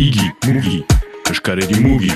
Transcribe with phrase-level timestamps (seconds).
[0.00, 0.78] Igi, mugi,
[1.28, 2.08] eskaredi mugi.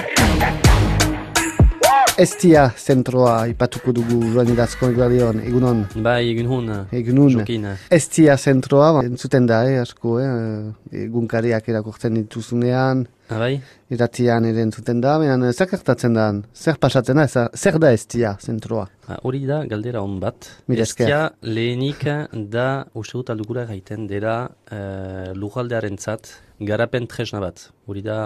[2.17, 5.83] Estia zentroa ipatuko dugu joan idazko egunon, egunon.
[6.07, 7.35] Bai, egun hon, Egunon.
[7.41, 7.67] jokin.
[7.93, 13.55] Estia zentroa, entzuten da, eh, asko, eh, egunkariak erakortzen dituzunean, Ah, bai?
[13.95, 18.35] iratian ere entzuten da, baina zer gertatzen da, zer pasatzen da, zer- zer da estia
[18.41, 18.85] zentroa?
[19.09, 20.51] Ah, Hori da, galdera hon bat.
[20.69, 22.05] Estia lehenik
[22.53, 26.29] da, uste dut aldugura gaiten dela, uh, lugaldearen zat,
[26.61, 27.71] garapen tresna bat.
[27.89, 28.19] Hori da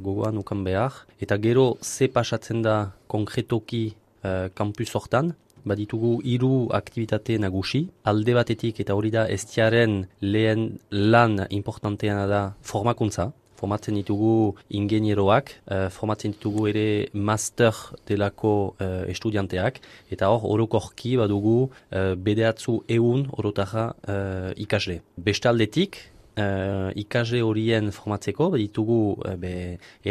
[0.00, 0.92] gogoan ukan behar.
[1.20, 3.94] Eta gero, ze pasatzen da konkretoki
[4.24, 7.86] uh, kampus hortan, baditugu hiru aktivitate nagusi.
[8.04, 13.32] Alde batetik eta hori da estiaren lehen lan importanteana da formakuntza.
[13.64, 17.72] Formatzen ditugu ingenieroak, eh, formatzen ditugu ere master
[18.08, 19.80] delako eh, estudianteak,
[20.12, 25.00] eta hor orokorki badugu eh, bedeatzu eun orotara eh, ikasle.
[25.16, 25.96] Bestaldetik,
[26.36, 28.98] eh, ikasle horien formatzeko baditugu
[29.28, 29.52] eh, be,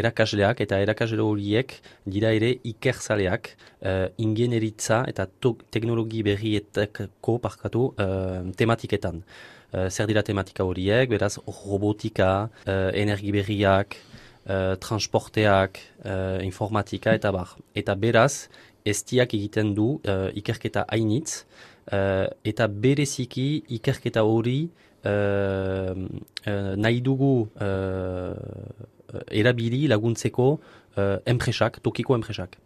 [0.02, 1.75] erakasleak eta erakasle horiek
[2.06, 5.28] dira ere ikerzaleak eh, ingenieritza eta
[5.72, 9.23] teknologi berrietako parkatu eh, tematiketan.
[9.73, 13.97] Eh, zer dira tematika horiek, beraz robotika, eh, energi berriak,
[14.45, 17.58] eh, transporteak, eh, informatika eta bar.
[17.73, 18.50] Eta beraz,
[18.86, 21.45] estiak egiten du eh, ikerketa hainitz,
[21.92, 24.69] eh, eta bereziki ikerketa hori
[25.04, 27.50] nahi dugu
[29.14, 30.48] eh, erabili laguntzeko
[30.98, 32.58] eh, enpresak, tokiko enpresak.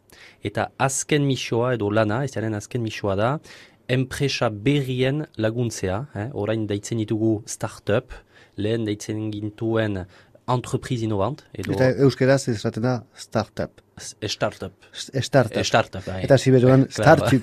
[0.46, 3.40] Eta azken misioa edo lana, ez azken misioa da,
[3.88, 6.30] enpresa berrien laguntzea, eh?
[6.34, 8.12] orain deitzen ditugu startup,
[8.58, 10.06] lehen deitzen gintuen
[10.48, 13.82] entreprise innovant, edo Eta euskeraz esaten da startup.
[14.00, 14.74] startup.
[14.94, 15.58] Startup.
[15.58, 16.22] Eh, Startup, bai.
[16.24, 17.34] Eta siberuan startup.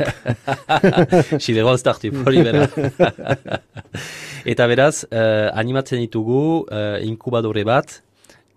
[1.44, 2.68] Sideroan startup, hori bera.
[4.44, 8.00] eta beraz, eh, animatzen ditugu eh, inkubadore bat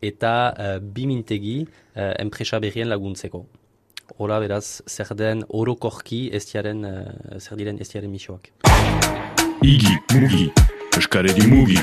[0.02, 1.62] eta eh, bi mintegi
[1.96, 3.46] eh, enpresa berrien laguntzeko.
[4.18, 8.52] Hora beraz, zer den orokorki estiaren, eh, zer diren estiaren misioak.
[9.64, 10.52] Igi, mugi,
[10.98, 11.82] eskaredi mugi.